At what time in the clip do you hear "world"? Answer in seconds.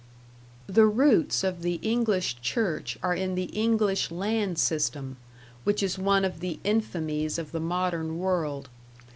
8.17-8.69